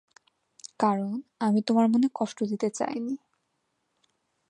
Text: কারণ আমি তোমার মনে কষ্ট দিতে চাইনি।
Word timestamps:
কারণ 0.79 1.11
আমি 1.39 1.59
তোমার 1.61 1.85
মনে 1.87 2.07
কষ্ট 2.15 2.39
দিতে 2.43 2.67
চাইনি। 2.71 3.13